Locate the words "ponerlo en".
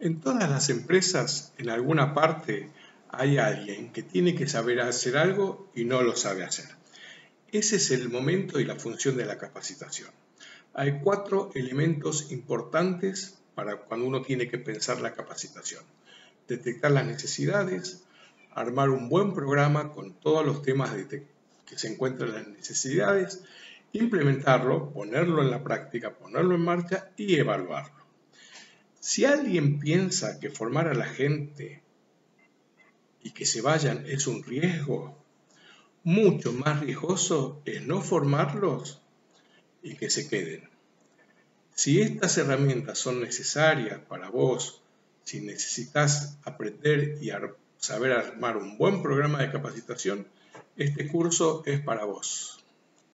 24.90-25.50, 26.14-26.60